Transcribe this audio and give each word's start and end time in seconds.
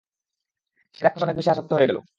সেই 0.95 1.03
রাক্ষস 1.03 1.23
অনেক 1.23 1.35
বেশী 1.37 1.49
আসক্ত 1.51 1.71
হয়ে 1.73 1.89
গেল। 1.89 1.97